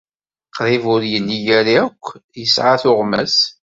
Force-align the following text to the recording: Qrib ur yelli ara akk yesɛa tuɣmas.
Qrib 0.55 0.83
ur 0.93 1.01
yelli 1.11 1.39
ara 1.59 1.73
akk 1.85 2.03
yesɛa 2.39 2.75
tuɣmas. 2.81 3.35